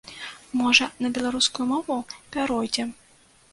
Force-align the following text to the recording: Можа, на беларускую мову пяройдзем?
Можа, 0.61 0.87
на 1.05 1.11
беларускую 1.17 1.67
мову 1.73 1.99
пяройдзем? 2.37 2.89